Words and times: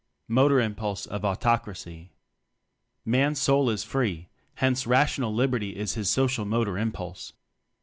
Motor 0.27 0.59
Impulse 0.59 1.05
of 1.05 1.23
Autocracy. 1.23 2.11
Man's 3.05 3.39
soul 3.39 3.69
is 3.69 3.83
free, 3.83 4.29
hence 4.55 4.87
Rational 4.87 5.31
Liberty 5.31 5.75
is 5.75 5.93
his 5.93 6.09
social 6.09 6.43
motor 6.43 6.75
impulse. 6.75 7.33